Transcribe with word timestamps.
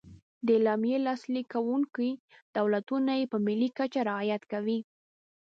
د 0.45 0.47
اعلامیې 0.57 0.97
لاسلیک 1.07 1.47
کوونکي 1.53 2.09
دولتونه 2.57 3.11
یې 3.19 3.25
په 3.31 3.37
ملي 3.47 3.69
کچه 3.77 3.99
رعایت 4.09 4.43
کوي. 4.51 4.79